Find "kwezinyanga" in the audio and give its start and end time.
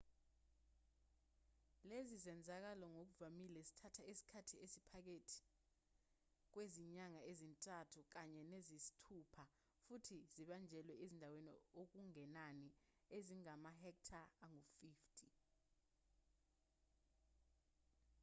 6.53-7.21